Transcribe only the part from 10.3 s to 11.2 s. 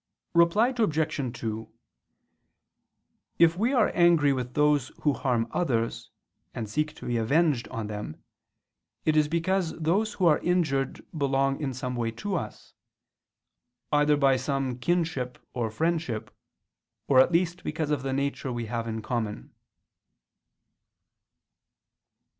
injured